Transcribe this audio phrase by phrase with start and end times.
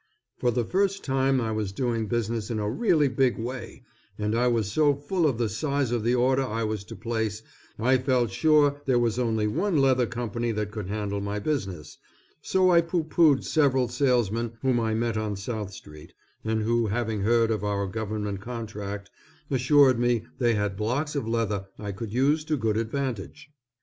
[0.39, 3.83] For the first time I was doing business in a really big way,
[4.17, 7.43] and I was so full of the size of the order I was to place,
[7.77, 11.99] I felt sure there was only one leather company that could handle my business,
[12.41, 16.13] so I pooh poohed several salesmen whom I met on South Street,
[16.43, 19.11] and who having heard of our government contract
[19.51, 23.51] assured me they had blocks of leather I could use to good advantage.